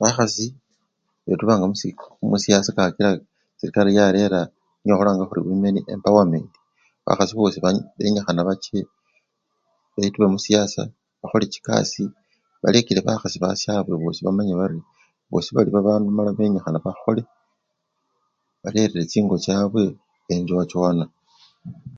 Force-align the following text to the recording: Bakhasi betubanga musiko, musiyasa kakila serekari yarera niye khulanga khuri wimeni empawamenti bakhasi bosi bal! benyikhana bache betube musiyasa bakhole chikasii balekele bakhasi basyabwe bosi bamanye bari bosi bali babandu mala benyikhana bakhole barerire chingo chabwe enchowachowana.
Bakhasi 0.00 0.46
betubanga 1.26 1.64
musiko, 1.72 2.04
musiyasa 2.30 2.70
kakila 2.76 3.10
serekari 3.58 3.90
yarera 3.98 4.40
niye 4.82 4.94
khulanga 4.98 5.24
khuri 5.28 5.40
wimeni 5.46 5.80
empawamenti 5.94 6.58
bakhasi 7.06 7.32
bosi 7.40 7.58
bal! 7.64 7.76
benyikhana 7.96 8.48
bache 8.48 8.78
betube 9.94 10.26
musiyasa 10.34 10.82
bakhole 11.20 11.46
chikasii 11.52 12.12
balekele 12.62 13.00
bakhasi 13.06 13.36
basyabwe 13.44 13.94
bosi 14.02 14.20
bamanye 14.22 14.54
bari 14.60 14.78
bosi 15.32 15.50
bali 15.54 15.70
babandu 15.72 16.08
mala 16.10 16.30
benyikhana 16.38 16.78
bakhole 16.86 17.22
barerire 18.62 19.02
chingo 19.10 19.36
chabwe 19.44 19.82
enchowachowana. 20.32 21.04